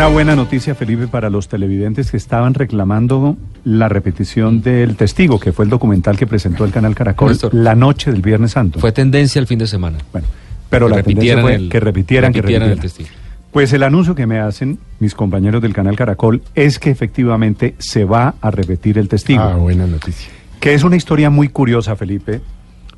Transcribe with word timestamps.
Una 0.00 0.08
buena 0.08 0.34
noticia, 0.34 0.74
Felipe, 0.74 1.08
para 1.08 1.28
los 1.28 1.48
televidentes 1.48 2.10
que 2.10 2.16
estaban 2.16 2.54
reclamando 2.54 3.36
la 3.64 3.86
repetición 3.90 4.62
del 4.62 4.96
Testigo, 4.96 5.38
que 5.38 5.52
fue 5.52 5.66
el 5.66 5.70
documental 5.70 6.16
que 6.16 6.26
presentó 6.26 6.64
el 6.64 6.70
canal 6.72 6.94
Caracol 6.94 7.28
Néstor. 7.28 7.52
la 7.52 7.74
noche 7.74 8.10
del 8.10 8.22
Viernes 8.22 8.52
Santo. 8.52 8.80
Fue 8.80 8.92
tendencia 8.92 9.38
el 9.40 9.46
fin 9.46 9.58
de 9.58 9.66
semana. 9.66 9.98
Bueno, 10.10 10.26
pero 10.70 10.88
Que 10.88 10.94
la 10.96 11.02
tendencia 11.02 11.42
fue 11.42 11.54
el- 11.56 11.68
que 11.68 11.80
repitieran, 11.80 12.32
que 12.32 12.40
repitieran 12.40 12.70
el 12.70 12.80
testigo. 12.80 13.10
Pues 13.52 13.74
el 13.74 13.82
anuncio 13.82 14.14
que 14.14 14.26
me 14.26 14.38
hacen 14.38 14.78
mis 15.00 15.14
compañeros 15.14 15.60
del 15.60 15.74
canal 15.74 15.96
Caracol 15.96 16.40
es 16.54 16.78
que 16.78 16.88
efectivamente 16.88 17.74
se 17.78 18.06
va 18.06 18.36
a 18.40 18.50
repetir 18.50 18.96
el 18.96 19.06
Testigo. 19.06 19.42
Ah, 19.42 19.56
buena 19.56 19.86
noticia. 19.86 20.30
Que 20.60 20.72
es 20.72 20.82
una 20.82 20.96
historia 20.96 21.28
muy 21.28 21.48
curiosa, 21.48 21.94
Felipe, 21.94 22.40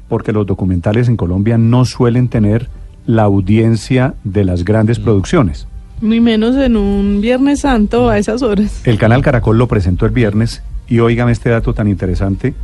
porque 0.09 0.31
los 0.31 0.47
documentales 0.47 1.09
en 1.09 1.17
Colombia 1.17 1.59
no 1.59 1.85
suelen 1.85 2.29
tener 2.29 2.69
la 3.07 3.23
audiencia 3.25 4.15
de 4.23 4.45
las 4.45 4.65
grandes 4.65 5.01
Mm. 5.01 5.03
producciones. 5.03 5.67
Ni 6.03 6.21
menos 6.21 6.57
en 6.57 6.77
un 6.77 7.21
Viernes 7.23 7.61
Santo 7.61 8.11
a 8.11 8.19
esas 8.19 8.43
horas. 8.43 8.83
El 8.85 8.99
canal 8.99 9.23
Caracol 9.23 9.57
lo 9.57 9.69
presentó 9.69 10.05
el 10.05 10.13
viernes 10.13 10.63
y 10.89 10.99
óigame 10.99 11.33
este 11.33 11.49
dato 11.49 11.73
tan 11.75 11.89
interesante. 11.89 12.55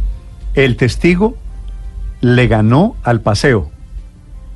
El 0.55 0.77
testigo 0.77 1.37
le 2.21 2.47
ganó 2.49 2.97
al 3.05 3.21
paseo. 3.21 3.71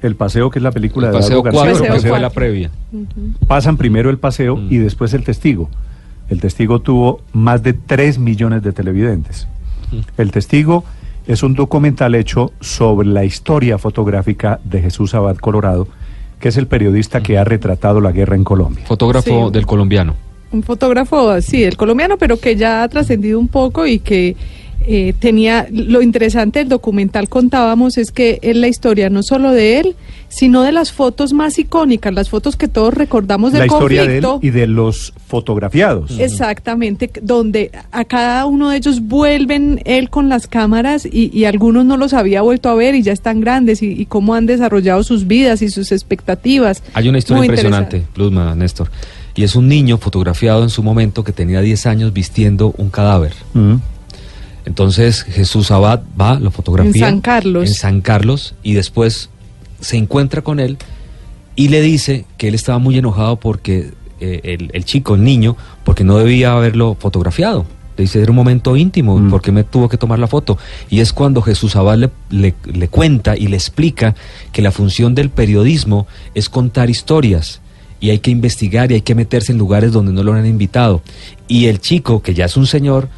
El 0.03 0.17
paseo 0.17 0.51
que 0.51 0.59
es 0.59 0.62
la 0.65 0.73
película 0.73 1.06
El 1.09 1.12
de 1.15 1.19
paseo 1.21 1.39
Eduardo 1.41 1.59
García. 1.61 1.73
4, 1.73 1.79
Paseo 1.81 1.95
que 1.95 2.01
fue 2.01 2.11
cuatro. 2.11 2.23
la 2.23 2.31
previa. 2.31 2.71
Pasan 3.47 3.77
primero 3.77 4.11
el 4.11 4.19
paseo 4.19 4.56
Mm. 4.56 4.67
y 4.73 4.79
después 4.79 5.15
el 5.15 5.23
testigo. 5.25 5.71
El 6.28 6.41
testigo 6.41 6.81
tuvo 6.81 7.21
más 7.33 7.62
de 7.62 7.73
3 7.75 8.19
millones 8.19 8.62
de 8.65 8.73
televidentes. 8.73 9.47
El 10.17 10.33
testigo 10.33 10.84
es 11.28 11.43
un 11.45 11.55
documental 11.55 12.17
hecho 12.17 12.51
sobre 12.61 13.06
la 13.06 13.25
historia 13.25 13.78
fotográfica 13.78 14.59
de 14.65 14.81
Jesús 14.83 15.15
Abad 15.15 15.37
Colorado, 15.37 15.87
que 16.43 16.48
es 16.48 16.57
el 16.59 16.67
periodista 16.67 17.23
que 17.23 17.39
ha 17.39 17.45
retratado 17.45 18.01
la 18.03 18.12
guerra 18.12 18.35
en 18.37 18.43
Colombia. 18.45 18.85
Fotógrafo 18.85 19.47
Sí. 19.47 19.53
del 19.53 19.65
colombiano. 19.65 20.15
Un 20.51 20.62
fotógrafo, 20.65 21.41
sí, 21.41 21.62
el 21.65 21.77
colombiano, 21.79 22.19
pero 22.19 22.39
que 22.39 22.57
ya 22.57 22.83
ha 22.83 22.89
trascendido 22.89 23.39
un 23.39 23.49
poco 23.49 23.87
y 23.87 24.01
que 24.01 24.37
eh, 24.86 25.14
tenía. 25.19 25.66
Lo 25.70 26.02
interesante 26.02 26.61
del 26.61 26.69
documental, 26.69 27.28
contábamos, 27.28 27.98
es 27.98 28.11
que 28.11 28.38
es 28.42 28.56
la 28.56 28.69
historia 28.69 29.11
no 29.11 29.22
solo 29.22 29.50
de 29.50 29.80
él, 29.80 29.97
sino 30.28 30.62
de 30.62 30.72
las 30.72 30.92
fotos 30.92 31.33
más 31.33 31.58
icónicas, 31.58 32.12
las 32.14 32.30
fotos 32.30 32.56
que 32.56 32.69
todos 32.69 32.94
recordamos 32.94 33.53
del 33.53 33.60
La 33.60 33.66
historia 33.66 34.06
de 34.06 34.19
él 34.19 34.27
y 34.41 34.50
de 34.50 34.66
los 34.66 35.12
fotografiados. 35.27 36.19
Exactamente, 36.19 37.10
donde 37.20 37.70
a 37.91 38.05
cada 38.05 38.47
uno 38.47 38.70
de 38.70 38.78
ellos 38.78 39.00
vuelven 39.03 39.80
él 39.84 40.08
con 40.08 40.28
las 40.28 40.47
cámaras 40.47 41.06
y, 41.06 41.30
y 41.36 41.44
algunos 41.44 41.84
no 41.84 41.97
los 41.97 42.14
había 42.14 42.42
vuelto 42.42 42.70
a 42.70 42.75
ver 42.75 42.94
y 42.94 43.03
ya 43.03 43.12
están 43.12 43.41
grandes 43.41 43.83
y, 43.83 43.92
y 43.92 44.06
cómo 44.06 44.34
han 44.34 44.47
desarrollado 44.47 45.03
sus 45.03 45.27
vidas 45.27 45.62
y 45.62 45.69
sus 45.69 45.92
expectativas. 45.92 46.83
Hay 46.94 47.08
una 47.08 47.19
historia 47.19 47.38
Muy 47.38 47.47
impresionante. 47.47 48.05
Luzma, 48.16 48.55
Néstor. 48.55 48.91
Y 49.34 49.44
es 49.44 49.55
un 49.55 49.69
niño 49.69 49.98
fotografiado 49.98 50.62
en 50.62 50.70
su 50.70 50.83
momento 50.83 51.25
que 51.25 51.33
tenía 51.33 51.60
10 51.60 51.86
años 51.86 52.12
vistiendo 52.12 52.75
un 52.77 52.91
cadáver. 52.91 53.33
Mm. 53.55 53.77
Entonces 54.65 55.23
Jesús 55.25 55.71
Abad 55.71 56.03
va, 56.21 56.39
lo 56.39 56.50
fotografía. 56.50 56.93
En 57.09 57.15
San 57.15 57.21
Carlos. 57.21 57.69
En 57.69 57.75
San 57.75 58.00
Carlos. 58.00 58.55
Y 58.62 58.75
después 58.75 59.28
se 59.81 59.97
encuentra 59.97 60.43
con 60.43 60.61
él 60.61 60.78
y 61.56 61.69
le 61.69 61.81
dice 61.83 62.25
que 62.39 62.49
él 62.49 62.55
estaba 62.55 62.78
muy 62.78 62.97
enojado 62.97 63.37
porque 63.37 63.91
eh, 64.21 64.41
el, 64.45 64.71
el 64.72 64.84
chico, 64.84 65.17
el 65.17 65.25
niño, 65.25 65.56
porque 65.84 66.05
no 66.05 66.17
debía 66.19 66.53
haberlo 66.53 66.97
fotografiado. 66.99 67.67
Le 67.97 68.03
dice, 68.05 68.22
era 68.22 68.31
un 68.31 68.37
momento 68.37 68.75
íntimo, 68.77 69.19
Mm. 69.19 69.28
¿por 69.31 69.43
qué 69.43 69.53
me 69.53 69.65
tuvo 69.65 69.89
que 69.89 69.99
tomar 69.99 70.19
la 70.19 70.27
foto? 70.28 70.56
Y 70.89 71.01
es 71.01 71.12
cuando 71.12 71.43
Jesús 71.43 71.77
Abad 71.77 71.99
le, 71.99 72.11
le- 72.31 72.55
le 72.72 72.89
cuenta 72.89 73.37
y 73.37 73.49
le 73.49 73.56
explica 73.56 74.15
que 74.53 74.62
la 74.62 74.71
función 74.71 75.15
del 75.15 75.28
periodismo 75.28 76.06
es 76.34 76.49
contar 76.49 76.89
historias 76.89 77.61
y 78.01 78.09
hay 78.11 78.21
que 78.21 78.31
investigar 78.31 78.91
y 78.91 78.95
hay 78.95 79.03
que 79.03 79.15
meterse 79.15 79.53
en 79.53 79.59
lugares 79.59 79.93
donde 79.93 80.12
no 80.12 80.22
lo 80.22 80.33
han 80.33 80.47
invitado. 80.47 81.03
Y 81.49 81.67
el 81.67 81.81
chico, 81.81 82.22
que 82.22 82.33
ya 82.33 82.47
es 82.47 82.56
un 82.56 82.67
señor, 82.67 83.09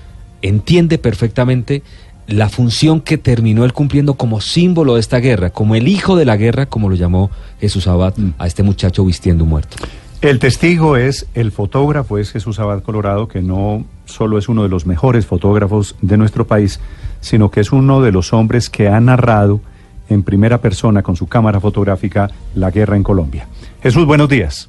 entiende 0.44 0.98
perfectamente 0.98 1.82
la 2.26 2.48
función 2.48 3.00
que 3.00 3.18
terminó 3.18 3.64
él 3.64 3.72
cumpliendo 3.72 4.14
como 4.14 4.40
símbolo 4.40 4.94
de 4.94 5.00
esta 5.00 5.18
guerra, 5.18 5.50
como 5.50 5.74
el 5.74 5.88
hijo 5.88 6.16
de 6.16 6.24
la 6.24 6.36
guerra, 6.36 6.66
como 6.66 6.88
lo 6.88 6.94
llamó 6.94 7.30
Jesús 7.60 7.86
Abad 7.86 8.14
Mm. 8.16 8.30
a 8.38 8.46
este 8.46 8.62
muchacho 8.62 9.04
vistiendo 9.04 9.44
un 9.44 9.50
muerto. 9.50 9.76
El 10.22 10.38
testigo 10.38 10.96
es 10.96 11.26
el 11.34 11.50
fotógrafo, 11.52 12.16
es 12.16 12.30
Jesús 12.32 12.58
Abad 12.58 12.82
Colorado, 12.82 13.28
que 13.28 13.42
no 13.42 13.84
solo 14.06 14.38
es 14.38 14.48
uno 14.48 14.62
de 14.62 14.70
los 14.70 14.86
mejores 14.86 15.26
fotógrafos 15.26 15.96
de 16.00 16.16
nuestro 16.16 16.46
país, 16.46 16.80
sino 17.20 17.50
que 17.50 17.60
es 17.60 17.72
uno 17.72 18.00
de 18.00 18.12
los 18.12 18.32
hombres 18.32 18.70
que 18.70 18.88
ha 18.88 19.00
narrado 19.00 19.60
en 20.08 20.22
primera 20.22 20.58
persona 20.62 21.02
con 21.02 21.16
su 21.16 21.26
cámara 21.26 21.60
fotográfica 21.60 22.30
la 22.54 22.70
guerra 22.70 22.96
en 22.96 23.02
Colombia. 23.02 23.48
Jesús, 23.82 24.06
buenos 24.06 24.28
días. 24.30 24.68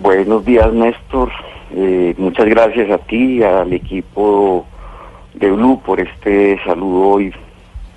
Buenos 0.00 0.44
días, 0.44 0.72
Néstor. 0.72 1.30
Eh, 1.74 2.14
muchas 2.18 2.46
gracias 2.46 2.90
a 2.90 2.98
ti 2.98 3.38
y 3.38 3.42
al 3.42 3.72
equipo 3.72 4.66
de 5.34 5.50
Blue 5.50 5.80
por 5.84 6.00
este 6.00 6.58
saludo 6.64 7.08
hoy, 7.08 7.32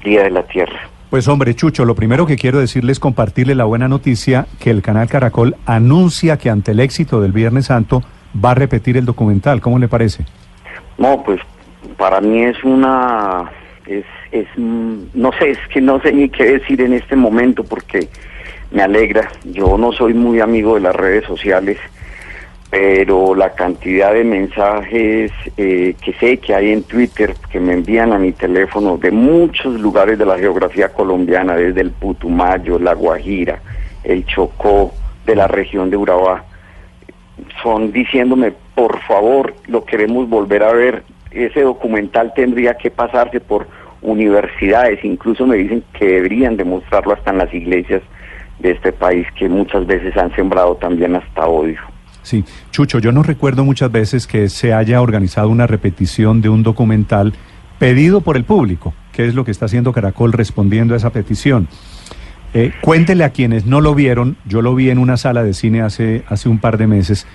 Día 0.04 0.24
de 0.24 0.32
la 0.32 0.44
Tierra. 0.44 0.80
Pues 1.10 1.28
hombre, 1.28 1.54
Chucho, 1.56 1.86
lo 1.86 1.96
primero 1.96 2.26
que 2.26 2.36
quiero 2.36 2.60
decirle 2.60 2.92
es 2.92 3.00
compartirle 3.00 3.56
la 3.56 3.66
buena 3.66 3.88
noticia 3.88 4.48
que 4.60 4.70
el 4.70 4.82
canal 4.82 5.08
Caracol 5.08 5.56
anuncia 5.66 6.38
que 6.38 6.50
ante 6.50 6.72
el 6.72 6.80
éxito 6.80 7.22
del 7.22 7.32
Viernes 7.32 7.68
Santo 7.68 8.02
va 8.44 8.52
a 8.52 8.56
repetir 8.56 8.98
el 8.98 9.06
documental. 9.06 9.62
¿Cómo 9.62 9.80
le 9.80 9.88
parece? 9.88 10.26
No, 10.98 11.22
pues 11.24 11.40
para 11.98 12.22
mí 12.22 12.44
es 12.44 12.62
una, 12.64 13.50
es, 13.86 14.06
es, 14.32 14.48
no 14.58 15.32
sé, 15.40 15.52
es 15.52 15.60
que 15.74 15.82
no 15.82 16.02
sé 16.02 16.12
ni 16.12 16.30
qué 16.30 16.60
decir 16.60 16.82
en 16.82 16.94
este 16.94 17.16
momento 17.16 17.64
porque 17.64 18.10
me 18.72 18.82
alegra. 18.82 19.30
Yo 19.44 19.78
no 19.78 19.92
soy 19.92 20.14
muy 20.14 20.40
amigo 20.40 20.76
de 20.76 20.82
las 20.82 20.96
redes 20.96 21.26
sociales, 21.26 21.78
pero 22.70 23.36
la 23.36 23.54
cantidad 23.54 24.14
de 24.14 24.24
mensajes 24.24 25.32
eh, 25.58 25.96
que 26.04 26.14
sé 26.14 26.38
que 26.38 26.54
hay 26.54 26.72
en 26.72 26.84
Twitter 26.84 27.36
que 27.50 27.60
me 27.60 27.74
envían 27.74 28.12
a 28.12 28.20
mi 28.20 28.32
teléfono 28.32 28.98
de 28.98 29.12
muchos 29.12 29.80
lugares 29.80 30.18
de 30.18 30.26
la 30.26 30.38
geografía 30.38 30.90
colombiana, 30.90 31.56
desde 31.56 31.82
el 31.82 31.92
Putumayo, 31.92 32.80
la 32.80 32.94
Guajira, 32.94 33.62
el 34.04 34.26
Chocó, 34.26 34.94
de 35.26 35.36
la 35.36 35.48
región 35.48 35.90
de 35.90 35.98
Urabá, 35.98 36.46
son 37.62 37.92
diciéndome, 37.92 38.54
por 38.76 39.00
favor, 39.02 39.54
lo 39.68 39.84
queremos 39.86 40.30
volver 40.30 40.64
a 40.64 40.72
ver. 40.72 41.04
Ese 41.32 41.62
documental 41.62 42.34
tendría 42.36 42.76
que 42.76 42.92
pasarse 42.92 43.40
por 43.40 43.68
universidades, 44.02 45.04
incluso 45.04 45.46
me 45.48 45.58
dicen 45.58 45.84
que 45.98 46.06
deberían 46.06 46.58
demostrarlo 46.58 47.14
hasta 47.14 47.32
en 47.32 47.40
las 47.40 47.54
iglesias 47.54 48.02
de 48.60 48.72
este 48.72 48.94
país, 48.94 49.28
que 49.38 49.50
muchas 49.50 49.86
veces 49.86 50.16
han 50.16 50.34
sembrado 50.36 50.76
también 50.76 51.16
hasta 51.16 51.48
odio. 51.48 51.80
Sí, 52.26 52.44
Chucho, 52.72 52.98
yo 52.98 53.12
no 53.12 53.22
recuerdo 53.22 53.64
muchas 53.64 53.92
veces 53.92 54.26
que 54.26 54.50
se 54.50 54.74
haya 54.74 55.00
organizado 55.00 55.48
una 55.48 55.68
repetición 55.68 56.42
de 56.42 56.50
un 56.50 56.64
documental 56.64 57.34
pedido 57.78 58.22
por 58.22 58.36
el 58.36 58.46
público, 58.46 58.96
que 59.12 59.28
es 59.28 59.36
lo 59.36 59.46
que 59.46 59.52
está 59.52 59.66
haciendo 59.66 59.94
Caracol 59.94 60.34
respondiendo 60.34 60.96
a 60.96 60.98
esa 60.98 61.12
petición. 61.12 61.68
Eh, 62.56 62.72
cuéntele 62.82 63.26
a 63.26 63.30
quienes 63.30 63.68
no 63.68 63.80
lo 63.80 63.94
vieron, 63.94 64.38
yo 64.44 64.64
lo 64.64 64.74
vi 64.74 64.90
en 64.90 64.98
una 64.98 65.18
sala 65.18 65.44
de 65.44 65.54
cine 65.54 65.84
hace, 65.84 66.24
hace 66.28 66.50
un 66.50 66.58
par 66.58 66.80
de 66.80 66.88
meses, 66.88 67.28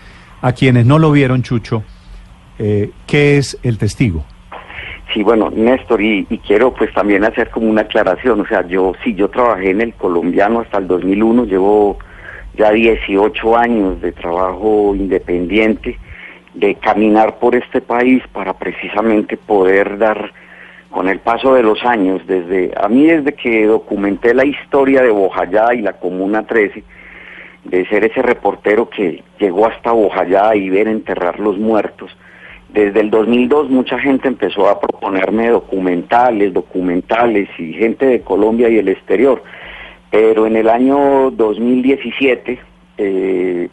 a 0.42 0.54
quienes 0.54 0.86
no 0.86 0.98
lo 0.98 1.12
vieron, 1.12 1.42
Chucho, 1.42 1.84
eh, 2.58 2.90
¿qué 3.06 3.38
es 3.38 3.60
el 3.62 3.78
testigo? 3.78 4.24
Sí, 5.14 5.22
bueno, 5.22 5.52
Néstor, 5.54 6.02
y, 6.02 6.26
y 6.28 6.38
quiero 6.38 6.74
pues 6.74 6.92
también 6.92 7.22
hacer 7.22 7.50
como 7.50 7.70
una 7.70 7.82
aclaración, 7.82 8.40
o 8.40 8.46
sea, 8.46 8.66
yo 8.66 8.94
sí, 9.04 9.14
yo 9.14 9.28
trabajé 9.28 9.70
en 9.70 9.82
el 9.82 9.94
colombiano 9.94 10.58
hasta 10.58 10.78
el 10.78 10.88
2001, 10.88 11.44
llevo 11.44 11.96
ya 12.56 12.70
18 12.70 13.56
años 13.56 14.00
de 14.00 14.12
trabajo 14.12 14.94
independiente, 14.94 15.98
de 16.54 16.74
caminar 16.74 17.38
por 17.38 17.54
este 17.54 17.80
país 17.80 18.22
para 18.32 18.54
precisamente 18.54 19.36
poder 19.36 19.98
dar, 19.98 20.32
con 20.90 21.08
el 21.08 21.20
paso 21.20 21.54
de 21.54 21.62
los 21.62 21.84
años, 21.84 22.26
desde 22.26 22.72
a 22.76 22.88
mí 22.88 23.06
desde 23.06 23.34
que 23.34 23.66
documenté 23.66 24.34
la 24.34 24.44
historia 24.44 25.02
de 25.02 25.10
Bojayá 25.10 25.72
y 25.74 25.82
la 25.82 25.92
Comuna 25.92 26.46
13, 26.46 26.82
de 27.64 27.86
ser 27.86 28.04
ese 28.04 28.22
reportero 28.22 28.90
que 28.90 29.22
llegó 29.38 29.66
hasta 29.66 29.92
Bojayá 29.92 30.54
y 30.56 30.68
ver 30.68 30.88
enterrar 30.88 31.38
los 31.38 31.58
muertos, 31.58 32.10
desde 32.72 33.00
el 33.00 33.10
2002 33.10 33.68
mucha 33.68 33.98
gente 33.98 34.28
empezó 34.28 34.68
a 34.68 34.78
proponerme 34.78 35.48
documentales, 35.48 36.52
documentales 36.52 37.48
y 37.58 37.72
gente 37.72 38.06
de 38.06 38.20
Colombia 38.20 38.68
y 38.68 38.78
el 38.78 38.88
exterior. 38.88 39.42
Pero 40.10 40.46
en 40.46 40.56
el 40.56 40.68
año 40.68 41.30
2017 41.30 42.58
eh, 42.98 43.68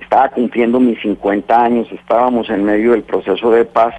estaba 0.00 0.28
cumpliendo 0.28 0.78
mis 0.78 1.00
50 1.00 1.62
años, 1.64 1.88
estábamos 1.92 2.50
en 2.50 2.64
medio 2.64 2.92
del 2.92 3.02
proceso 3.02 3.50
de 3.50 3.64
paz 3.64 3.94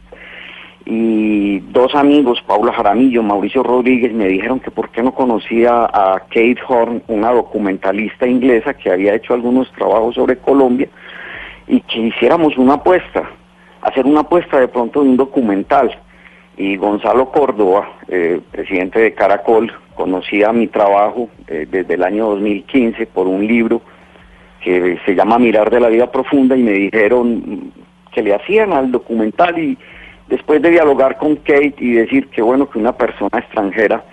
y 0.86 1.60
dos 1.60 1.94
amigos, 1.94 2.42
Paula 2.45 2.74
Jaramillo, 2.74 3.22
Mauricio 3.22 3.62
Rodríguez, 3.63 4.13
me 4.13 4.28
dijeron 4.28 4.60
que 4.60 4.72
por 4.72 4.89
qué 4.89 5.04
no 5.04 5.13
conocía 5.13 5.86
a 5.86 6.19
Kate 6.28 6.57
Horn, 6.68 7.04
una 7.07 7.31
documentalista 7.31 8.27
inglesa 8.27 8.74
que 8.74 8.92
había 8.92 9.13
hecho 9.13 9.34
algunos 9.34 9.72
trabajos 9.74 10.16
sobre 10.16 10.38
Colombia, 10.38 10.89
y 11.68 11.81
que 11.81 12.00
hiciéramos 12.00 12.57
una 12.57 12.74
apuesta, 12.74 13.30
hacer 13.81 14.06
una 14.06 14.22
apuesta 14.22 14.60
de 14.60 14.68
pronto 14.68 15.01
de 15.01 15.10
un 15.10 15.18
documental. 15.18 15.92
Y 16.57 16.75
Gonzalo 16.75 17.31
Córdoba, 17.31 17.89
eh, 18.07 18.42
presidente 18.51 19.00
de 19.00 19.13
Caracol, 19.13 19.72
conocía 19.96 20.52
mi 20.52 20.68
trabajo 20.68 21.30
eh, 21.48 21.68
desde 21.70 21.94
el 21.94 22.04
año 22.04 22.28
2015 22.30 23.06
por 23.08 23.28
un 23.28 23.46
libro 23.46 23.82
que 24.64 25.00
se 25.06 25.16
llama 25.16 25.40
Mirar 25.40 25.70
de 25.70 25.80
la 25.80 25.90
Vida 25.90 26.12
Profunda 26.12 26.56
y 26.56 26.64
me 26.64 26.72
dijeron 26.72 27.72
que 28.12 28.22
le 28.22 28.36
hacían 28.36 28.74
al 28.74 28.92
documental 28.92 29.58
y 29.58 29.78
después 30.28 30.62
de 30.62 30.70
dialogar 30.70 31.18
con 31.18 31.36
Kate 31.38 31.76
y 31.78 31.94
decir 31.94 32.28
que 32.28 32.42
bueno 32.42 32.70
que 32.70 32.80
una 32.80 32.94
persona 32.94 33.40
extranjera 33.40 34.04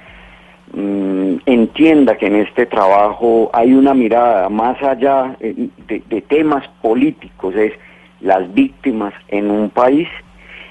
mm, 0.73 1.37
entienda 1.47 2.17
que 2.17 2.27
en 2.27 2.37
este 2.37 2.67
trabajo 2.67 3.51
hay 3.53 3.73
una 3.73 3.95
mirada 3.95 4.49
más 4.49 4.83
allá 4.83 5.37
eh, 5.41 5.69
de, 5.87 6.21
temas 6.23 6.67
políticos, 6.83 7.55
es 7.55 7.73
las 8.21 8.53
víctimas 8.53 9.15
en 9.29 9.51
un 9.51 9.71
país 9.71 10.09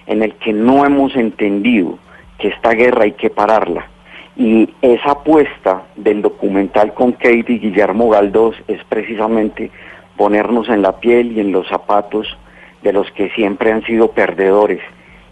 en 0.08 0.24
el 0.24 0.34
que 0.36 0.54
no 0.54 0.86
hemos 0.86 1.16
entendido 1.16 1.98
que 2.40 2.50
esta 2.50 2.72
guerra 2.72 3.04
hay 3.04 3.14
que 3.14 3.30
pararla. 3.30 3.88
Y 4.38 4.70
esa 4.82 5.12
apuesta 5.12 5.84
del 5.96 6.22
documental 6.22 6.94
con 6.94 7.14
Kate 7.14 7.46
y 7.48 7.60
Guillermo 7.60 8.10
Galdós 8.10 8.56
es 8.68 8.84
precisamente 8.86 9.72
ponernos 10.16 10.70
en 10.70 10.82
la 10.82 11.00
piel 11.00 11.32
y 11.32 11.40
en 11.40 11.52
los 11.52 11.68
zapatos 11.68 12.28
de 12.84 12.94
los 12.94 13.10
que 13.12 13.30
siempre 13.32 13.72
han 13.72 13.84
sido 13.84 14.12
perdedores 14.12 14.82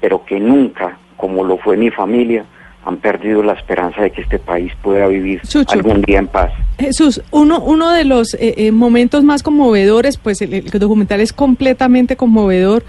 pero 0.05 0.23
que 0.23 0.39
nunca, 0.39 0.99
como 1.17 1.43
lo 1.43 1.57
fue 1.57 1.77
mi 1.77 1.89
familia, 1.89 2.45
han 2.85 2.97
perdido 2.97 3.41
la 3.41 3.53
esperanza 3.53 4.03
de 4.03 4.11
que 4.11 4.21
este 4.21 4.37
país 4.37 4.71
pueda 4.83 5.07
vivir 5.07 5.41
algún 5.69 6.03
día 6.03 6.19
en 6.19 6.27
paz. 6.27 6.51
Jesús, 6.77 7.23
uno, 7.31 7.59
uno 7.59 7.91
de 7.91 8.05
los 8.05 8.35
eh, 8.35 8.53
eh, 8.57 8.71
momentos 8.71 9.23
más 9.23 9.41
conmovedores, 9.41 10.17
pues 10.17 10.43
el, 10.43 10.53
el, 10.53 10.69
documental 10.69 11.21
es 11.21 11.33
completamente 11.33 12.15
conmovedor, 12.15 12.83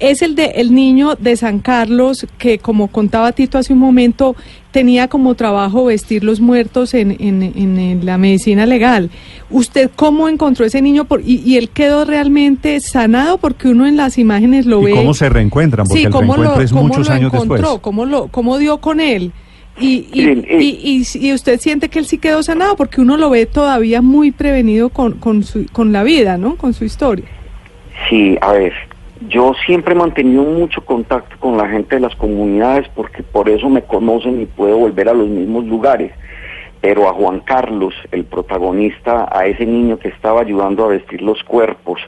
es 0.00 0.22
el 0.22 0.34
de 0.34 0.46
el 0.56 0.74
niño 0.74 1.14
de 1.14 1.36
San 1.36 1.60
Carlos 1.60 2.26
que, 2.38 2.58
como 2.58 2.88
contaba 2.88 3.32
Tito 3.32 3.58
hace 3.58 3.72
un 3.72 3.78
momento, 3.78 4.34
tenía 4.70 5.08
como 5.08 5.34
trabajo 5.34 5.84
vestir 5.84 6.24
los 6.24 6.40
muertos 6.40 6.94
en, 6.94 7.16
en, 7.20 8.04
la 8.04 8.18
medicina 8.18 8.66
legal. 8.66 9.10
¿Usted 9.50 9.90
cómo 9.94 10.28
encontró 10.28 10.64
ese 10.64 10.80
niño 10.80 11.04
por, 11.04 11.20
y, 11.24 11.56
él 11.56 11.68
quedó 11.68 12.04
realmente 12.04 12.80
sanado? 12.80 13.38
Porque 13.38 13.68
uno 13.68 13.86
en 13.86 13.96
las 13.96 14.18
imágenes 14.18 14.66
lo 14.66 14.80
ve. 14.80 14.92
¿Cómo 14.92 15.14
se 15.14 15.28
reencuentran? 15.28 15.86
Porque 15.86 16.04
el 16.04 16.10
cómo 16.10 16.36
lo, 16.36 16.60
es 16.60 16.72
muchos 16.72 17.08
lo 17.08 17.14
años 17.14 17.34
encontró, 17.34 17.56
después. 17.56 17.80
¿Cómo, 17.80 18.06
lo, 18.06 18.28
¿Cómo 18.28 18.58
dio 18.58 18.78
con 18.78 19.00
él? 19.00 19.32
Y, 19.78 20.06
y, 20.12 21.06
y, 21.14 21.32
usted 21.32 21.58
siente 21.58 21.88
que 21.88 22.00
él 22.00 22.06
sí 22.06 22.18
quedó 22.18 22.42
sanado 22.42 22.76
porque 22.76 23.00
uno 23.00 23.16
lo 23.16 23.30
ve 23.30 23.46
todavía 23.46 24.02
muy 24.02 24.30
prevenido 24.30 24.90
con, 24.90 25.14
con, 25.14 25.42
su, 25.42 25.66
con 25.72 25.92
la 25.92 26.02
vida, 26.02 26.36
¿no? 26.36 26.56
Con 26.56 26.74
su 26.74 26.84
historia. 26.84 27.24
Sí, 28.08 28.36
a 28.42 28.52
ver, 28.52 28.72
yo 29.28 29.52
siempre 29.66 29.92
he 29.92 29.98
mantenido 29.98 30.42
mucho 30.42 30.82
contacto 30.82 31.36
con 31.38 31.58
la 31.58 31.68
gente 31.68 31.96
de 31.96 32.00
las 32.00 32.16
comunidades 32.16 32.88
porque 32.94 33.22
por 33.22 33.50
eso 33.50 33.68
me 33.68 33.82
conocen 33.82 34.40
y 34.40 34.46
puedo 34.46 34.78
volver 34.78 35.10
a 35.10 35.14
los 35.14 35.28
mismos 35.28 35.66
lugares. 35.66 36.12
Pero 36.80 37.06
a 37.06 37.12
Juan 37.12 37.40
Carlos, 37.40 37.94
el 38.12 38.24
protagonista, 38.24 39.28
a 39.30 39.44
ese 39.44 39.66
niño 39.66 39.98
que 39.98 40.08
estaba 40.08 40.40
ayudando 40.40 40.84
a 40.84 40.88
vestir 40.88 41.20
los 41.20 41.42
cuerpos 41.44 42.00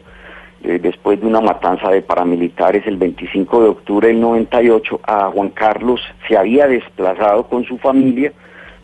eh, 0.64 0.78
después 0.80 1.20
de 1.20 1.26
una 1.26 1.42
matanza 1.42 1.90
de 1.90 2.00
paramilitares 2.00 2.86
el 2.86 2.96
25 2.96 3.62
de 3.62 3.68
octubre 3.68 4.08
del 4.08 4.20
98, 4.20 5.00
a 5.04 5.30
Juan 5.30 5.50
Carlos 5.50 6.00
se 6.26 6.38
había 6.38 6.66
desplazado 6.66 7.46
con 7.46 7.64
su 7.64 7.76
familia 7.76 8.32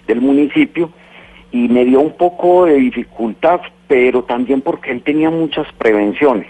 del 0.06 0.20
municipio 0.20 0.90
y 1.50 1.68
me 1.68 1.86
dio 1.86 2.00
un 2.00 2.14
poco 2.18 2.66
de 2.66 2.74
dificultad, 2.74 3.60
pero 3.86 4.24
también 4.24 4.60
porque 4.60 4.90
él 4.90 5.02
tenía 5.02 5.30
muchas 5.30 5.66
prevenciones 5.78 6.48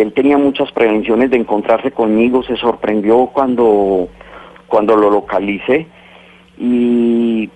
él 0.00 0.12
tenía 0.12 0.36
muchas 0.38 0.72
prevenciones 0.72 1.30
de 1.30 1.36
encontrarse 1.36 1.92
conmigo, 1.92 2.42
se 2.42 2.56
sorprendió 2.56 3.26
cuando, 3.26 4.08
cuando 4.66 4.96
lo 4.96 5.08
localicé 5.08 5.86
y 6.58 7.48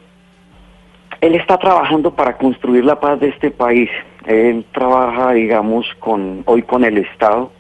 él 1.21 1.35
está 1.35 1.59
trabajando 1.59 2.15
para 2.15 2.37
construir 2.37 2.85
la 2.85 3.01
paz 3.01 3.19
de 3.19 3.29
este 3.29 3.51
país. 3.51 3.91
Él 4.27 4.65
trabaja, 4.73 5.33
digamos, 5.33 5.87
con 5.99 6.43
hoy 6.47 6.63
con 6.63 6.85
el 6.85 6.99
Estado, 6.99 7.51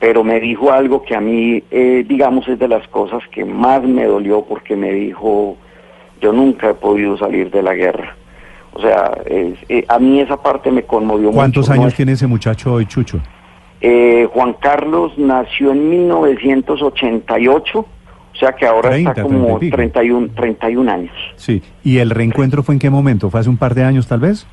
pero 0.00 0.24
me 0.24 0.40
dijo 0.40 0.72
algo 0.72 1.02
que 1.02 1.14
a 1.14 1.20
mí, 1.20 1.62
eh, 1.70 2.04
digamos, 2.08 2.48
es 2.48 2.58
de 2.58 2.66
las 2.66 2.86
cosas 2.88 3.22
que 3.30 3.44
más 3.44 3.84
me 3.84 4.04
dolió 4.04 4.42
porque 4.42 4.74
me 4.74 4.92
dijo, 4.92 5.56
yo 6.20 6.32
nunca 6.32 6.70
he 6.70 6.74
podido 6.74 7.16
salir 7.18 7.50
de 7.52 7.62
la 7.62 7.74
guerra. 7.74 8.16
O 8.72 8.80
sea, 8.80 9.16
eh, 9.26 9.84
a 9.88 9.98
mí 10.00 10.20
esa 10.20 10.42
parte 10.42 10.72
me 10.72 10.82
conmovió 10.82 11.28
mucho. 11.28 11.36
¿Cuántos 11.36 11.70
años 11.70 11.94
tiene 11.94 12.12
ese 12.12 12.26
muchacho 12.26 12.74
hoy, 12.74 12.86
Chucho? 12.86 13.20
Eh, 13.80 14.28
Juan 14.32 14.54
Carlos 14.54 15.16
nació 15.16 15.72
en 15.72 15.88
1988, 15.88 17.78
o 17.78 17.86
sea 18.36 18.52
que 18.52 18.66
ahora 18.66 18.96
está 18.96 19.22
como 19.22 19.58
31, 19.58 20.30
31 20.34 20.90
años. 20.90 21.14
Sí, 21.36 21.62
¿y 21.84 21.98
el 21.98 22.10
reencuentro 22.10 22.62
fue 22.62 22.74
en 22.74 22.78
qué 22.80 22.90
momento? 22.90 23.30
¿Fue 23.30 23.40
hace 23.40 23.48
un 23.48 23.56
par 23.56 23.74
de 23.74 23.84
años 23.84 24.08
tal 24.08 24.20
vez? 24.20 24.46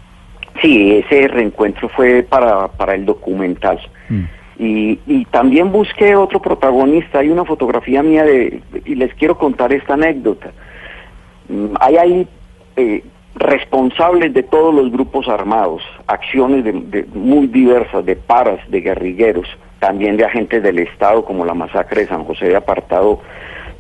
Sí, 0.62 0.92
ese 0.92 1.28
reencuentro 1.28 1.90
fue 1.90 2.24
para, 2.24 2.68
para 2.70 2.96
el 2.96 3.06
documental. 3.06 3.80
Mm. 4.10 4.24
Y, 4.58 5.00
y, 5.06 5.26
también 5.26 5.70
busqué 5.72 6.16
otro 6.16 6.42
protagonista, 6.42 7.20
hay 7.20 7.30
una 7.30 7.44
fotografía 7.44 8.02
mía 8.02 8.24
de, 8.24 8.62
y 8.86 8.96
les 8.96 9.14
quiero 9.16 9.38
contar 9.38 9.74
esta 9.74 9.96
anécdota. 9.96 10.52
Mm, 11.50 11.76
hay 11.80 11.98
ahí 11.98 12.28
eh, 12.78 13.04
responsables 13.36 14.34
de 14.34 14.44
todos 14.44 14.74
los 14.74 14.92
grupos 14.92 15.28
armados, 15.28 15.84
acciones 16.08 16.64
de, 16.64 17.06
muy 17.14 17.48
diversas, 17.48 18.06
de 18.06 18.16
paras, 18.16 18.60
de 18.70 18.82
guerrilleros, 18.82 19.48
también 19.80 20.18
de 20.18 20.26
agentes 20.26 20.64
del 20.64 20.80
Estado, 20.80 21.26
como 21.26 21.46
la 21.46 21.54
masacre 21.54 22.02
de 22.02 22.08
San 22.08 22.24
José 22.24 22.48
de 22.48 22.56
Apartado, 22.56 23.20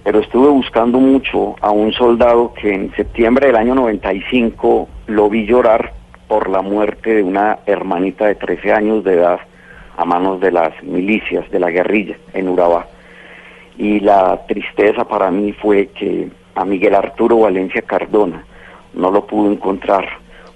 pero 0.03 0.19
estuve 0.19 0.49
buscando 0.49 0.99
mucho 0.99 1.55
a 1.61 1.71
un 1.71 1.91
soldado 1.93 2.53
que 2.53 2.73
en 2.73 2.93
septiembre 2.95 3.47
del 3.47 3.55
año 3.55 3.73
95 3.73 4.87
lo 5.07 5.29
vi 5.29 5.45
llorar 5.45 5.93
por 6.27 6.49
la 6.49 6.61
muerte 6.61 7.15
de 7.15 7.23
una 7.23 7.59
hermanita 7.65 8.27
de 8.27 8.35
13 8.35 8.73
años 8.73 9.03
de 9.03 9.13
edad 9.13 9.39
a 9.97 10.05
manos 10.05 10.41
de 10.41 10.51
las 10.51 10.71
milicias 10.83 11.49
de 11.49 11.59
la 11.59 11.71
guerrilla 11.71 12.17
en 12.33 12.49
Urabá. 12.49 12.87
Y 13.77 13.99
la 13.99 14.45
tristeza 14.47 15.07
para 15.07 15.31
mí 15.31 15.53
fue 15.53 15.87
que 15.87 16.29
a 16.55 16.65
Miguel 16.65 16.95
Arturo 16.95 17.39
Valencia 17.39 17.81
Cardona, 17.81 18.43
no 18.95 19.11
lo 19.11 19.25
pudo 19.25 19.51
encontrar 19.51 20.05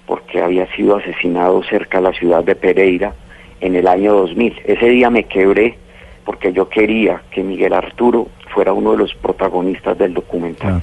porque 0.05 0.41
había 0.41 0.65
sido 0.75 0.97
asesinado 0.97 1.61
cerca 1.63 1.99
de 1.99 2.05
la 2.05 2.13
ciudad 2.13 2.43
de 2.43 2.55
Pereira 2.55 3.13
en 3.61 3.75
el 3.75 3.87
año 3.87 4.13
2000. 4.13 4.61
Ese 4.65 4.89
día 4.89 5.09
me 5.09 5.25
quebré 5.25 5.77
porque 6.25 6.51
yo 6.53 6.67
quería 6.69 7.21
que 7.31 7.43
Miguel 7.43 7.73
Arturo 7.73 8.27
fuera 8.53 8.73
uno 8.73 8.91
de 8.91 8.97
los 8.97 9.13
protagonistas 9.15 9.97
del 9.97 10.13
documental. 10.13 10.81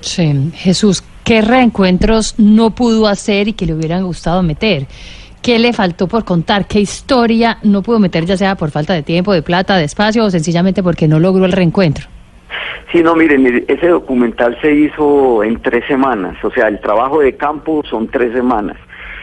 Sí, 0.00 0.50
Jesús, 0.54 1.04
¿qué 1.24 1.42
reencuentros 1.42 2.34
no 2.38 2.74
pudo 2.74 3.06
hacer 3.06 3.48
y 3.48 3.52
que 3.52 3.66
le 3.66 3.74
hubieran 3.74 4.04
gustado 4.04 4.42
meter? 4.42 4.86
¿Qué 5.42 5.58
le 5.58 5.72
faltó 5.72 6.06
por 6.06 6.24
contar? 6.24 6.66
¿Qué 6.66 6.80
historia 6.80 7.58
no 7.62 7.82
pudo 7.82 7.98
meter, 7.98 8.26
ya 8.26 8.36
sea 8.36 8.56
por 8.56 8.70
falta 8.70 8.92
de 8.92 9.02
tiempo, 9.02 9.32
de 9.32 9.42
plata, 9.42 9.76
de 9.76 9.84
espacio 9.84 10.24
o 10.24 10.30
sencillamente 10.30 10.82
porque 10.82 11.08
no 11.08 11.18
logró 11.18 11.44
el 11.44 11.52
reencuentro? 11.52 12.08
Sí, 12.90 13.02
no, 13.04 13.14
miren, 13.14 13.64
ese 13.68 13.88
documental 13.88 14.58
se 14.60 14.72
hizo 14.72 15.44
en 15.44 15.62
tres 15.62 15.84
semanas, 15.86 16.36
o 16.44 16.50
sea, 16.50 16.66
el 16.66 16.80
trabajo 16.80 17.20
de 17.20 17.36
campo 17.36 17.82
son 17.88 18.08
tres 18.08 18.32
semanas, 18.32 18.76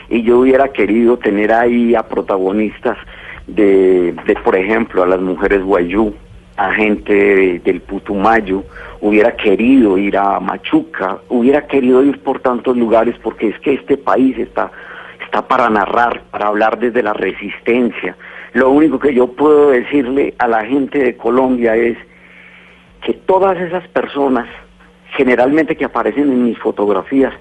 y 0.10 0.24
yo 0.24 0.40
hubiera 0.40 0.70
querido 0.70 1.18
tener 1.18 1.52
ahí 1.52 1.94
a 1.94 2.04
protagonistas 2.04 2.98
de, 3.46 4.14
de 4.26 4.36
por 4.36 4.56
ejemplo, 4.56 5.04
a 5.04 5.08
las 5.08 5.20
mujeres 5.20 5.64
guayú, 5.64 6.14
a 6.56 6.72
gente 6.74 7.60
del 7.60 7.82
Putumayo, 7.82 8.64
hubiera 9.02 9.36
querido 9.36 9.98
ir 9.98 10.18
a 10.18 10.40
Machuca, 10.40 11.20
hubiera 11.28 11.68
querido 11.68 12.04
ir 12.04 12.20
por 12.20 12.40
tantos 12.40 12.78
lugares, 12.78 13.16
porque 13.22 13.50
es 13.50 13.60
que 13.60 13.74
este 13.74 13.98
país 13.98 14.38
está, 14.40 14.72
está 15.24 15.48
para 15.48 15.70
narrar, 15.70 16.24
para 16.32 16.48
hablar 16.48 16.80
desde 16.80 17.04
la 17.04 17.14
resistencia. 17.14 18.16
Lo 18.54 18.72
único 18.72 18.98
que 18.98 19.14
yo 19.14 19.28
puedo 19.28 19.72
decirle 19.72 20.34
a 20.40 20.48
la 20.48 20.66
gente 20.66 21.00
de 21.00 21.18
Colombia 21.18 21.76
es 21.76 21.98
que 23.08 23.14
todas 23.14 23.58
esas 23.58 23.88
personas, 23.88 24.50
generalmente 25.16 25.78
que 25.78 25.86
aparecen 25.86 26.30
en 26.30 26.44
mis 26.44 26.60
fotografías, 26.60 27.34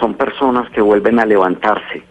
son 0.00 0.14
personas 0.14 0.70
que 0.70 0.80
vuelven 0.80 1.18
a 1.20 1.26
levantarse, 1.26 2.02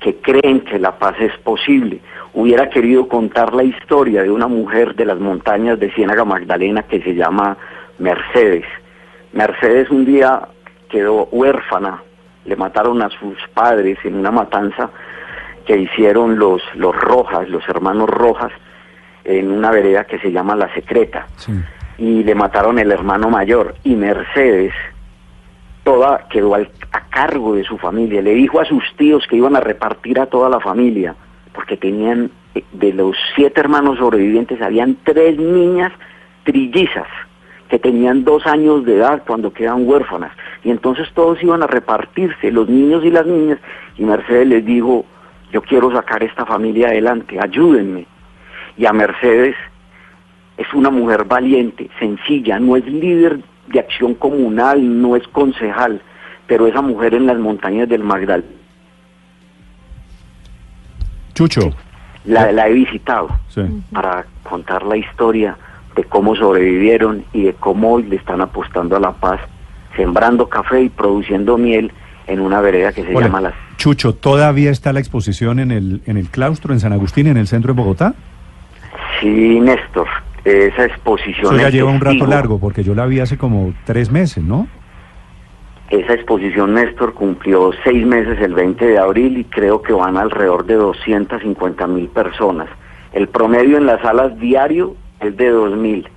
que 0.00 0.16
creen 0.16 0.62
que 0.62 0.78
la 0.78 0.98
paz 0.98 1.14
es 1.20 1.36
posible. 1.40 2.00
Hubiera 2.32 2.70
querido 2.70 3.06
contar 3.06 3.52
la 3.52 3.64
historia 3.64 4.22
de 4.22 4.30
una 4.30 4.46
mujer 4.46 4.94
de 4.94 5.04
las 5.04 5.18
montañas 5.18 5.78
de 5.78 5.90
Ciénaga 5.90 6.24
Magdalena 6.24 6.84
que 6.84 7.02
se 7.02 7.14
llama 7.14 7.58
Mercedes. 7.98 8.64
Mercedes 9.34 9.90
un 9.90 10.06
día 10.06 10.48
quedó 10.88 11.28
huérfana, 11.32 12.02
le 12.46 12.56
mataron 12.56 13.02
a 13.02 13.10
sus 13.10 13.36
padres 13.52 13.98
en 14.04 14.14
una 14.14 14.30
matanza 14.30 14.88
que 15.66 15.76
hicieron 15.76 16.38
los, 16.38 16.62
los 16.76 16.96
Rojas, 16.96 17.46
los 17.50 17.68
hermanos 17.68 18.08
Rojas, 18.08 18.52
en 19.22 19.50
una 19.50 19.70
vereda 19.70 20.04
que 20.04 20.18
se 20.18 20.32
llama 20.32 20.56
La 20.56 20.72
Secreta. 20.72 21.26
Sí. 21.36 21.52
Y 21.98 22.24
le 22.24 22.34
mataron 22.34 22.78
el 22.78 22.90
hermano 22.90 23.30
mayor. 23.30 23.74
Y 23.84 23.94
Mercedes, 23.94 24.72
toda 25.84 26.26
quedó 26.28 26.54
al- 26.54 26.70
a 26.92 27.08
cargo 27.08 27.54
de 27.54 27.64
su 27.64 27.78
familia. 27.78 28.22
Le 28.22 28.34
dijo 28.34 28.60
a 28.60 28.64
sus 28.64 28.82
tíos 28.96 29.26
que 29.28 29.36
iban 29.36 29.54
a 29.56 29.60
repartir 29.60 30.18
a 30.18 30.26
toda 30.26 30.48
la 30.48 30.60
familia, 30.60 31.14
porque 31.52 31.76
tenían, 31.76 32.30
eh, 32.54 32.64
de 32.72 32.92
los 32.92 33.16
siete 33.36 33.60
hermanos 33.60 33.98
sobrevivientes, 33.98 34.60
habían 34.60 34.96
tres 35.04 35.38
niñas 35.38 35.92
trillizas 36.44 37.06
que 37.68 37.78
tenían 37.78 38.24
dos 38.24 38.46
años 38.46 38.84
de 38.84 38.96
edad 38.96 39.22
cuando 39.26 39.52
quedan 39.52 39.88
huérfanas. 39.88 40.32
Y 40.62 40.70
entonces 40.70 41.08
todos 41.14 41.42
iban 41.42 41.62
a 41.62 41.66
repartirse, 41.66 42.50
los 42.50 42.68
niños 42.68 43.04
y 43.04 43.10
las 43.10 43.26
niñas. 43.26 43.58
Y 43.96 44.04
Mercedes 44.04 44.46
les 44.48 44.64
dijo, 44.64 45.04
yo 45.52 45.62
quiero 45.62 45.92
sacar 45.92 46.22
esta 46.22 46.44
familia 46.44 46.88
adelante, 46.88 47.38
ayúdenme. 47.40 48.06
Y 48.76 48.86
a 48.86 48.92
Mercedes 48.92 49.54
es 50.56 50.66
una 50.74 50.90
mujer 50.90 51.24
valiente, 51.24 51.88
sencilla, 51.98 52.58
no 52.60 52.76
es 52.76 52.84
líder 52.86 53.40
de 53.68 53.80
acción 53.80 54.14
comunal, 54.14 55.00
no 55.02 55.16
es 55.16 55.26
concejal, 55.28 56.00
pero 56.46 56.66
esa 56.66 56.80
mujer 56.82 57.14
en 57.14 57.26
las 57.26 57.38
montañas 57.38 57.88
del 57.88 58.04
Magdal, 58.04 58.44
Chucho. 61.34 61.70
la, 62.24 62.52
la 62.52 62.68
he 62.68 62.72
visitado 62.72 63.28
Sí. 63.48 63.62
para 63.92 64.24
contar 64.44 64.84
la 64.84 64.96
historia 64.96 65.56
de 65.96 66.04
cómo 66.04 66.34
sobrevivieron 66.36 67.24
y 67.32 67.44
de 67.44 67.54
cómo 67.54 67.92
hoy 67.94 68.04
le 68.04 68.16
están 68.16 68.40
apostando 68.40 68.96
a 68.96 69.00
la 69.00 69.12
paz, 69.12 69.40
sembrando 69.96 70.48
café 70.48 70.82
y 70.82 70.88
produciendo 70.88 71.56
miel 71.58 71.92
en 72.26 72.40
una 72.40 72.60
vereda 72.60 72.92
que 72.92 73.02
se 73.04 73.14
Hola, 73.14 73.26
llama 73.26 73.40
Las... 73.40 73.54
Chucho, 73.76 74.14
¿todavía 74.14 74.70
está 74.70 74.92
la 74.92 75.00
exposición 75.00 75.58
en 75.58 75.70
el, 75.70 76.02
en 76.06 76.16
el 76.16 76.28
claustro, 76.30 76.72
en 76.72 76.80
San 76.80 76.92
Agustín, 76.92 77.26
en 77.26 77.36
el 77.36 77.46
centro 77.48 77.74
de 77.74 77.80
Bogotá? 77.80 78.14
Sí, 79.20 79.60
Néstor, 79.60 80.06
esa 80.44 80.84
exposición... 80.84 81.54
Eso 81.54 81.62
ya 81.62 81.70
lleva 81.70 81.90
un 81.90 82.00
rato 82.00 82.26
largo, 82.26 82.58
porque 82.58 82.84
yo 82.84 82.94
la 82.94 83.06
vi 83.06 83.20
hace 83.20 83.38
como 83.38 83.72
tres 83.84 84.10
meses, 84.10 84.44
¿no? 84.44 84.68
Esa 85.90 86.14
exposición, 86.14 86.74
Néstor, 86.74 87.14
cumplió 87.14 87.70
seis 87.84 88.04
meses 88.06 88.40
el 88.40 88.54
20 88.54 88.84
de 88.84 88.98
abril 88.98 89.38
y 89.38 89.44
creo 89.44 89.82
que 89.82 89.92
van 89.92 90.16
alrededor 90.16 90.66
de 90.66 90.74
250 90.74 91.86
mil 91.86 92.08
personas. 92.08 92.68
El 93.12 93.28
promedio 93.28 93.76
en 93.76 93.86
las 93.86 94.00
salas 94.00 94.38
diario 94.38 94.96
es 95.20 95.36
de 95.36 95.50
2 95.50 95.76
mil 95.76 96.08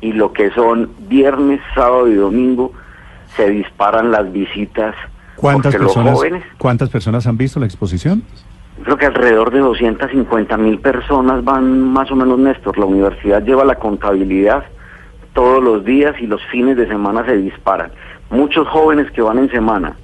y 0.00 0.12
lo 0.12 0.32
que 0.32 0.50
son 0.50 0.90
viernes, 1.08 1.60
sábado 1.74 2.08
y 2.08 2.14
domingo 2.14 2.72
se 3.36 3.48
disparan 3.50 4.10
las 4.10 4.30
visitas 4.32 4.94
¿Cuántas 5.36 5.74
personas, 5.74 6.14
jóvenes, 6.14 6.44
¿Cuántas 6.58 6.90
personas 6.90 7.26
han 7.26 7.36
visto 7.36 7.58
la 7.58 7.66
exposición? 7.66 8.22
Creo 8.82 8.96
que 8.96 9.06
alrededor 9.06 9.52
de 9.52 9.60
250 9.60 10.56
mil 10.56 10.78
personas 10.78 11.44
van 11.44 11.80
más 11.80 12.10
o 12.10 12.16
menos, 12.16 12.38
Néstor. 12.38 12.78
La 12.78 12.86
universidad 12.86 13.42
lleva 13.44 13.64
la 13.64 13.76
contabilidad 13.76 14.64
todos 15.32 15.62
los 15.62 15.84
días 15.84 16.14
y 16.20 16.26
los 16.26 16.40
fines 16.50 16.76
de 16.76 16.86
semana 16.86 17.24
se 17.26 17.36
disparan. 17.36 17.90
Muchos 18.30 18.66
jóvenes 18.68 19.10
que 19.10 19.22
van 19.22 19.38
en 19.38 19.50
semana 19.50 19.96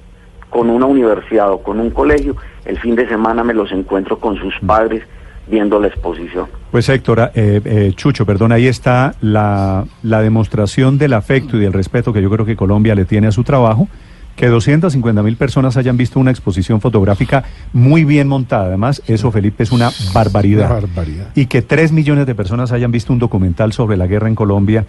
con 0.49 0.69
una 0.69 0.85
universidad 0.85 1.51
o 1.51 1.63
con 1.63 1.79
un 1.79 1.89
colegio, 1.89 2.35
el 2.65 2.77
fin 2.79 2.95
de 2.95 3.07
semana 3.07 3.43
me 3.43 3.53
los 3.53 3.71
encuentro 3.71 4.19
con 4.19 4.37
sus 4.37 4.53
padres 4.59 5.03
viendo 5.47 5.79
la 5.79 5.87
exposición. 5.87 6.47
Pues 6.71 6.87
Héctor, 6.87 7.31
eh, 7.33 7.61
eh, 7.63 7.91
Chucho, 7.95 8.25
perdón, 8.25 8.51
ahí 8.51 8.67
está 8.67 9.15
la, 9.21 9.85
la 10.03 10.21
demostración 10.21 10.97
del 10.97 11.13
afecto 11.13 11.57
y 11.57 11.61
del 11.61 11.73
respeto 11.73 12.13
que 12.13 12.21
yo 12.21 12.29
creo 12.29 12.45
que 12.45 12.55
Colombia 12.55 12.95
le 12.95 13.05
tiene 13.05 13.27
a 13.27 13.31
su 13.31 13.43
trabajo. 13.43 13.87
Que 14.35 14.47
250 14.47 15.21
mil 15.23 15.35
personas 15.35 15.77
hayan 15.77 15.97
visto 15.97 16.19
una 16.19 16.31
exposición 16.31 16.81
fotográfica 16.81 17.43
muy 17.73 18.03
bien 18.03 18.27
montada. 18.27 18.65
Además, 18.65 19.01
eso, 19.07 19.31
Felipe, 19.31 19.63
es 19.63 19.71
una 19.71 19.91
barbaridad. 20.13 20.71
Una 20.71 20.81
barbaridad. 20.81 21.27
Y 21.35 21.45
que 21.45 21.61
3 21.61 21.91
millones 21.91 22.25
de 22.25 22.33
personas 22.33 22.71
hayan 22.71 22.91
visto 22.91 23.13
un 23.13 23.19
documental 23.19 23.73
sobre 23.73 23.97
la 23.97 24.07
guerra 24.07 24.27
en 24.27 24.35
Colombia. 24.35 24.85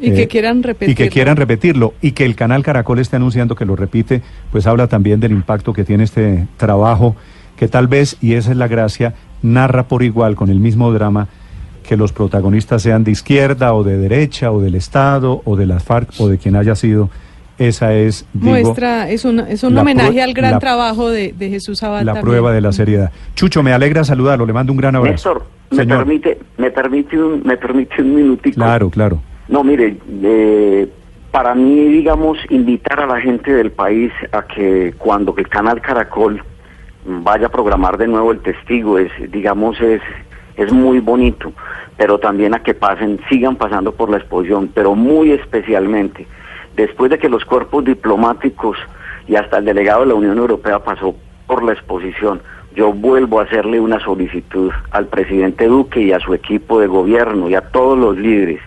Y 0.00 0.10
eh, 0.10 0.14
que 0.14 0.28
quieran 0.28 0.62
Y 0.80 0.94
que 0.94 1.08
quieran 1.08 1.36
repetirlo. 1.36 1.94
Y 2.00 2.12
que 2.12 2.24
el 2.24 2.34
canal 2.34 2.62
Caracol 2.62 2.98
esté 2.98 3.16
anunciando 3.16 3.54
que 3.54 3.64
lo 3.64 3.76
repite, 3.76 4.22
pues 4.50 4.66
habla 4.66 4.86
también 4.86 5.20
del 5.20 5.32
impacto 5.32 5.72
que 5.72 5.84
tiene 5.84 6.04
este 6.04 6.46
trabajo, 6.56 7.16
que 7.56 7.68
tal 7.68 7.88
vez, 7.88 8.16
y 8.20 8.34
esa 8.34 8.52
es 8.52 8.56
la 8.56 8.68
gracia, 8.68 9.14
narra 9.42 9.88
por 9.88 10.02
igual, 10.02 10.34
con 10.34 10.50
el 10.50 10.60
mismo 10.60 10.92
drama, 10.92 11.28
que 11.84 11.96
los 11.96 12.12
protagonistas 12.12 12.82
sean 12.82 13.04
de 13.04 13.12
izquierda 13.12 13.74
o 13.74 13.84
de 13.84 13.96
derecha 13.96 14.50
o 14.50 14.60
del 14.60 14.74
Estado 14.74 15.42
o 15.44 15.54
de 15.54 15.66
las 15.66 15.84
FARC 15.84 16.10
o 16.18 16.28
de 16.28 16.38
quien 16.38 16.56
haya 16.56 16.74
sido. 16.74 17.10
Esa 17.58 17.94
es, 17.94 18.26
digo, 18.32 18.50
Muestra, 18.50 19.08
es 19.10 19.24
un, 19.24 19.38
es 19.40 19.62
un 19.62 19.78
homenaje 19.78 20.20
al 20.20 20.34
gran 20.34 20.52
la- 20.52 20.58
trabajo 20.58 21.08
de, 21.10 21.32
de 21.32 21.50
Jesús 21.50 21.82
Abad 21.84 22.00
la 22.02 22.14
también. 22.14 22.24
prueba 22.24 22.52
de 22.52 22.60
la 22.60 22.72
seriedad. 22.72 23.12
Chucho, 23.34 23.62
me 23.62 23.72
alegra 23.72 24.02
saludarlo, 24.02 24.44
le 24.44 24.52
mando 24.52 24.72
un 24.72 24.78
gran 24.78 24.96
abrazo. 24.96 25.44
Néstor, 25.70 25.86
me 25.86 25.86
permite, 25.86 26.38
me 26.58 26.70
permite 26.72 27.16
un, 27.22 27.42
me 27.44 27.56
permite 27.56 28.02
un 28.02 28.14
minutico. 28.14 28.56
Claro, 28.56 28.90
claro. 28.90 29.20
No, 29.48 29.62
mire, 29.62 29.96
eh, 30.22 30.88
para 31.30 31.54
mí, 31.54 31.84
digamos, 31.88 32.38
invitar 32.50 32.98
a 33.00 33.06
la 33.06 33.20
gente 33.20 33.52
del 33.52 33.70
país 33.70 34.10
a 34.32 34.42
que 34.42 34.92
cuando 34.98 35.32
el 35.36 35.48
canal 35.48 35.80
Caracol 35.80 36.42
vaya 37.06 37.46
a 37.46 37.50
programar 37.50 37.98
de 37.98 38.08
nuevo 38.08 38.32
el 38.32 38.40
testigo, 38.40 38.98
es, 38.98 39.10
digamos, 39.30 39.80
es, 39.80 40.00
es 40.56 40.72
muy 40.72 40.98
bonito, 41.00 41.52
pero 41.96 42.18
también 42.18 42.54
a 42.54 42.62
que 42.62 42.74
pasen, 42.74 43.20
sigan 43.28 43.56
pasando 43.56 43.92
por 43.92 44.10
la 44.10 44.16
exposición, 44.16 44.70
pero 44.74 44.94
muy 44.94 45.30
especialmente, 45.32 46.26
después 46.76 47.10
de 47.10 47.18
que 47.18 47.28
los 47.28 47.44
cuerpos 47.44 47.84
diplomáticos 47.84 48.76
y 49.26 49.36
hasta 49.36 49.58
el 49.58 49.64
delegado 49.64 50.00
de 50.00 50.06
la 50.08 50.14
Unión 50.14 50.38
Europea 50.38 50.80
pasó 50.80 51.14
por 51.46 51.62
la 51.62 51.72
exposición, 51.72 52.40
yo 52.74 52.92
vuelvo 52.92 53.40
a 53.40 53.44
hacerle 53.44 53.78
una 53.78 54.00
solicitud 54.00 54.72
al 54.90 55.06
presidente 55.06 55.66
Duque 55.66 56.02
y 56.02 56.12
a 56.12 56.20
su 56.20 56.34
equipo 56.34 56.80
de 56.80 56.86
gobierno 56.86 57.48
y 57.48 57.54
a 57.54 57.60
todos 57.60 57.96
los 57.96 58.16
líderes 58.16 58.60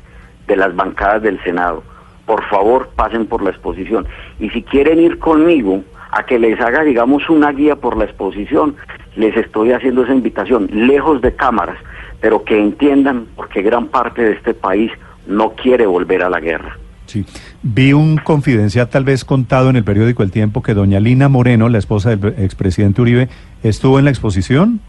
de 0.48 0.56
las 0.56 0.76
bancadas 0.76 1.22
del 1.22 1.42
Senado. 1.44 1.84
Por 2.26 2.44
favor, 2.46 2.90
pasen 2.96 3.26
por 3.26 3.42
la 3.44 3.50
exposición. 3.50 4.08
Y 4.40 4.50
si 4.50 4.64
quieren 4.64 5.00
ir 5.00 5.20
conmigo 5.20 5.84
a 6.12 6.24
que 6.24 6.40
les 6.40 6.60
haga, 6.62 6.84
digamos, 6.84 7.30
una 7.30 7.52
guía 7.52 7.76
por 7.76 7.98
la 7.98 8.06
exposición, 8.06 8.76
les 9.16 9.36
estoy 9.36 9.74
haciendo 9.74 10.04
esa 10.04 10.14
invitación, 10.14 10.70
lejos 10.72 11.22
de 11.22 11.36
cámaras, 11.36 11.78
pero 12.22 12.44
que 12.44 12.58
entiendan 12.58 13.28
porque 13.36 13.62
gran 13.62 13.88
parte 13.88 14.24
de 14.24 14.32
este 14.34 14.54
país 14.54 14.92
no 15.26 15.52
quiere 15.52 15.86
volver 15.86 16.24
a 16.24 16.30
la 16.30 16.40
guerra. 16.40 16.78
Sí. 17.08 17.26
Vi 17.70 17.92
un 17.92 18.16
confidencial 18.18 18.88
tal 18.88 19.04
vez 19.04 19.26
contado 19.26 19.70
en 19.70 19.76
el 19.76 19.84
periódico 19.84 20.24
El 20.24 20.32
Tiempo 20.32 20.64
que 20.64 20.74
doña 20.74 21.02
Lina 21.02 21.28
Moreno, 21.28 21.68
la 21.68 21.80
esposa 21.80 22.16
del 22.16 22.34
expresidente 22.42 23.02
Uribe, 23.02 23.28
estuvo 23.62 24.00
en 24.00 24.06
la 24.06 24.12
exposición. 24.12 24.80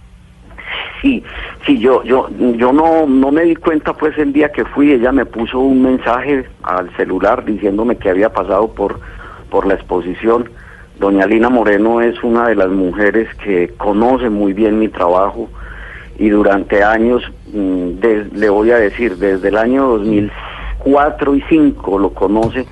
Sí, 1.03 1.25
sí, 1.67 1.81
yo, 1.81 2.05
yo, 2.05 2.29
yo 2.57 2.73
no, 2.73 3.05
no 3.07 3.33
me 3.33 3.43
di 3.43 3.57
cuenta 3.57 3.95
pues 3.95 4.17
el 4.17 4.33
día 4.33 4.53
que 4.53 4.65
fui, 4.65 4.93
ella 4.93 5.11
me 5.11 5.27
puso 5.27 5.59
un 5.59 5.83
mensaje 5.83 6.45
al 6.63 6.95
celular 6.97 7.45
diciéndome 7.45 7.97
que 7.97 8.11
había 8.11 8.33
pasado 8.33 8.69
por, 8.73 9.01
por 9.51 9.67
la 9.67 9.75
exposición. 9.75 10.49
Doña 11.01 11.27
Lina 11.27 11.49
Moreno 11.49 12.01
es 12.01 12.23
una 12.23 12.47
de 12.49 12.55
las 12.55 12.69
mujeres 12.69 13.29
que 13.43 13.73
conoce 13.77 14.31
muy 14.31 14.53
bien 14.53 14.79
mi 14.79 14.87
trabajo 14.89 15.49
y 16.17 16.29
durante 16.29 16.85
años, 16.85 17.25
mm, 17.53 17.99
des- 18.01 18.33
le 18.33 18.49
voy 18.51 18.71
a 18.71 18.77
decir, 18.77 19.17
desde 19.17 19.49
el 19.49 19.57
año 19.57 19.99
2004 20.89 21.35
y 21.35 21.43
5 21.49 21.99
lo 21.99 22.11
conoce 22.11 22.67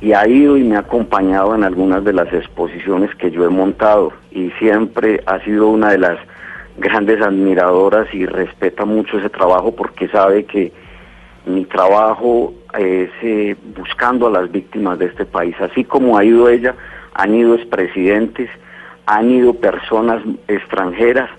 y 0.00 0.12
ha 0.12 0.26
ido 0.26 0.56
y 0.56 0.64
me 0.64 0.76
ha 0.76 0.80
acompañado 0.80 1.54
en 1.54 1.62
algunas 1.62 2.04
de 2.04 2.12
las 2.12 2.32
exposiciones 2.32 3.14
que 3.14 3.30
yo 3.30 3.44
he 3.44 3.48
montado 3.48 4.12
y 4.32 4.50
siempre 4.58 5.22
ha 5.26 5.38
sido 5.40 5.68
una 5.68 5.90
de 5.90 5.98
las 5.98 6.18
grandes 6.78 7.20
admiradoras 7.22 8.12
y 8.12 8.26
respeta 8.26 8.84
mucho 8.84 9.18
ese 9.18 9.30
trabajo 9.30 9.74
porque 9.76 10.08
sabe 10.08 10.44
que 10.44 10.72
mi 11.46 11.64
trabajo 11.64 12.52
es 12.76 13.10
eh, 13.22 13.56
buscando 13.76 14.26
a 14.26 14.30
las 14.30 14.50
víctimas 14.50 14.98
de 14.98 15.06
este 15.06 15.24
país. 15.24 15.54
Así 15.60 15.84
como 15.84 16.18
ha 16.18 16.24
ido 16.24 16.48
ella, 16.48 16.74
han 17.14 17.34
ido 17.34 17.54
expresidentes, 17.54 18.50
han 19.06 19.30
ido 19.30 19.54
personas 19.54 20.22
extranjeras. 20.48 21.30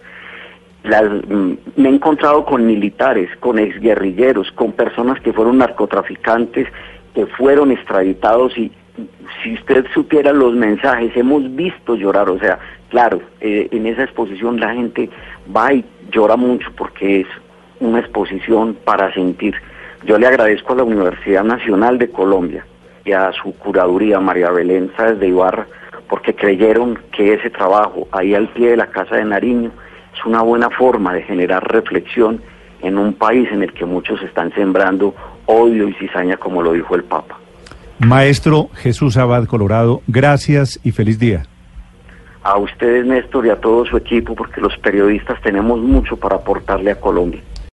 Las, 0.84 1.04
mm, 1.04 1.54
me 1.78 1.90
he 1.90 1.94
encontrado 1.94 2.46
con 2.46 2.66
militares, 2.66 3.30
con 3.40 3.58
exguerrilleros, 3.60 4.52
con 4.52 4.74
personas 4.74 5.20
que 5.22 5.34
fueron 5.34 5.60
narcotraficantes, 5.60 6.68
que 7.14 7.26
fueron 7.26 7.72
extraditados 7.72 8.58
y 8.58 8.72
si 9.42 9.54
usted 9.54 9.86
supiera 9.94 10.32
los 10.32 10.54
mensajes, 10.54 11.16
hemos 11.16 11.54
visto 11.56 11.96
llorar, 11.96 12.30
o 12.30 12.40
sea, 12.40 12.60
claro, 12.90 13.22
eh, 13.42 13.68
en 13.72 13.88
esa 13.88 14.04
exposición 14.04 14.60
la 14.60 14.74
gente 14.74 15.10
va 15.56 15.74
y 15.74 15.84
llora 16.12 16.36
mucho 16.36 16.70
porque 16.78 17.22
es 17.22 17.28
una 17.80 18.00
exposición 18.00 18.78
para 18.86 19.14
sentir. 19.14 19.56
Yo 20.06 20.18
le 20.18 20.28
agradezco 20.28 20.74
a 20.74 20.78
la 20.78 20.84
Universidad 20.84 21.44
Nacional 21.44 21.98
de 21.98 22.10
Colombia 22.10 22.66
y 23.06 23.12
a 23.14 23.32
su 23.32 23.54
curaduría, 23.58 24.20
María 24.20 24.52
Belén 24.52 24.92
Sáez 24.96 25.20
de 25.20 25.30
Ibarra, 25.30 25.68
porque 26.08 26.36
creyeron 26.36 27.00
que 27.12 27.34
ese 27.34 27.50
trabajo 27.50 28.08
ahí 28.12 28.36
al 28.36 28.50
pie 28.50 28.72
de 28.72 28.78
la 28.78 28.88
Casa 28.88 29.16
de 29.16 29.26
Nariño 29.26 29.72
es 30.14 30.26
una 30.26 30.42
buena 30.42 30.70
forma 30.70 31.14
de 31.14 31.24
generar 31.24 31.64
reflexión 31.72 32.42
en 32.82 32.98
un 32.98 33.14
país 33.14 33.50
en 33.52 33.64
el 33.64 33.74
que 33.74 33.86
muchos 33.86 34.22
están 34.22 34.54
sembrando 34.54 35.16
odio 35.46 35.88
y 35.88 35.94
cizaña, 35.94 36.38
como 36.38 36.62
lo 36.62 36.74
dijo 36.74 36.96
el 36.96 37.04
Papa. 37.04 37.38
Maestro 38.00 38.70
Jesús 38.76 39.18
Abad 39.18 39.46
Colorado, 39.46 40.02
gracias 40.08 40.80
y 40.84 40.92
feliz 40.92 41.20
día. 41.20 41.44
a 42.44 42.58
ustedes, 42.58 43.06
Néstor, 43.06 43.46
y 43.46 43.50
a 43.50 43.56
todo 43.56 43.86
su 43.86 43.96
equipo, 43.96 44.36
porque 44.36 44.60
los 44.60 44.78
periodistas 44.80 45.42
tenemos 45.42 45.80
mucho 45.80 46.18
para 46.18 46.36
aportarle 46.36 46.92
a 46.92 47.00
Colombia. 47.00 47.42